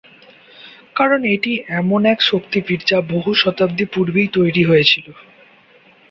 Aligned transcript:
কারণ 0.95 1.21
এটি 1.35 1.51
এমন 1.79 2.01
এক 2.05 2.19
শক্তিপীঠ 2.23 2.79
যা 2.87 2.99
বহু 3.11 3.29
শতাব্দী 3.35 3.85
পূর্বে 3.93 4.21
তৈরি 4.35 4.63
হয়েছিল। 4.65 5.05